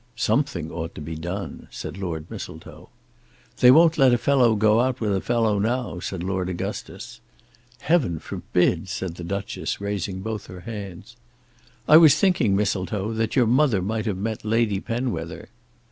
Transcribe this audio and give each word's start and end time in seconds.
"Something 0.15 0.71
ought 0.71 0.95
to 0.95 0.99
be 1.01 1.13
done," 1.13 1.67
said 1.69 1.95
Lord 1.95 2.25
Mistletoe. 2.31 2.89
"They 3.59 3.69
won't 3.69 3.99
let 3.99 4.15
a 4.15 4.17
fellow 4.17 4.55
go 4.55 4.81
out 4.81 4.99
with 4.99 5.15
a 5.15 5.21
fellow 5.21 5.59
now," 5.59 5.99
said 5.99 6.23
Lord 6.23 6.49
Augustus. 6.49 7.21
"Heaven 7.81 8.17
forbid!" 8.17 8.89
said 8.89 9.13
the 9.13 9.23
Duchess, 9.23 9.79
raising 9.79 10.21
both 10.21 10.47
her 10.47 10.61
hands. 10.61 11.17
"I 11.87 11.97
was 11.97 12.15
thinking, 12.17 12.55
Mistletoe, 12.55 13.13
that 13.13 13.35
your 13.35 13.45
mother 13.45 13.83
might 13.83 14.07
have 14.07 14.17
met 14.17 14.43
Lady 14.43 14.79
Penwether." 14.79 15.49